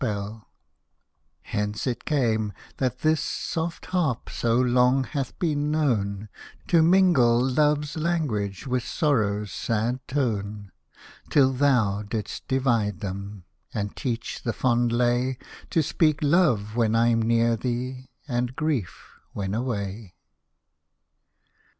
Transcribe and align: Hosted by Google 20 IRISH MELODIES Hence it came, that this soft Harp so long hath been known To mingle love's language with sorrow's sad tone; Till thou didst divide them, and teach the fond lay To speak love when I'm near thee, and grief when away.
Hosted 0.01 0.07
by 0.07 0.15
Google 0.15 0.31
20 0.33 0.41
IRISH 0.41 1.53
MELODIES 1.53 1.53
Hence 1.53 1.85
it 1.87 2.05
came, 2.05 2.53
that 2.77 2.99
this 3.01 3.21
soft 3.21 3.85
Harp 3.85 4.29
so 4.31 4.55
long 4.59 5.03
hath 5.03 5.37
been 5.37 5.69
known 5.69 6.27
To 6.69 6.81
mingle 6.81 7.47
love's 7.47 7.95
language 7.95 8.65
with 8.65 8.81
sorrow's 8.83 9.51
sad 9.51 9.99
tone; 10.07 10.71
Till 11.29 11.53
thou 11.53 12.01
didst 12.01 12.47
divide 12.47 13.01
them, 13.01 13.43
and 13.75 13.95
teach 13.95 14.41
the 14.41 14.53
fond 14.53 14.91
lay 14.91 15.37
To 15.69 15.83
speak 15.83 16.23
love 16.23 16.75
when 16.75 16.95
I'm 16.95 17.21
near 17.21 17.55
thee, 17.55 18.09
and 18.27 18.55
grief 18.55 19.07
when 19.33 19.53
away. 19.53 20.15